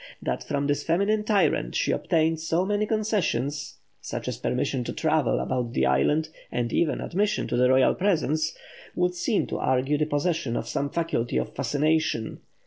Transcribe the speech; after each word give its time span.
That 0.19 0.43
from 0.43 0.65
this 0.65 0.81
feminine 0.83 1.23
tyrant 1.25 1.75
she 1.75 1.91
obtained 1.91 2.39
so 2.39 2.65
many 2.65 2.87
concessions 2.87 3.77
such 4.01 4.27
as 4.27 4.39
permission 4.39 4.83
to 4.85 4.93
travel 4.93 5.39
about 5.39 5.73
the 5.73 5.85
island, 5.85 6.29
and 6.51 6.73
even 6.73 6.99
admission 7.01 7.45
to 7.49 7.55
the 7.55 7.69
royal 7.69 7.93
presence, 7.93 8.57
would 8.95 9.13
seem 9.13 9.45
to 9.45 9.59
argue 9.59 9.99
the 9.99 10.07
possession 10.07 10.57
of 10.57 10.67
some 10.67 10.89
faculty 10.89 11.37
of 11.37 11.53
fascination. 11.53 12.39